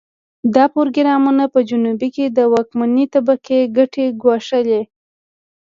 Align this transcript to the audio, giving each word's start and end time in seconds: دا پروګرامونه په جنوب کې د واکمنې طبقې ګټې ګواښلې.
دا 0.55 0.65
پروګرامونه 0.75 1.43
په 1.53 1.59
جنوب 1.69 2.01
کې 2.15 2.25
د 2.37 2.39
واکمنې 2.53 3.05
طبقې 3.13 3.59
ګټې 3.77 4.05
ګواښلې. 4.21 4.81